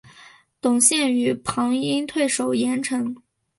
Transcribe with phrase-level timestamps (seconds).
[0.59, 3.15] 董宪与庞萌退守郯城。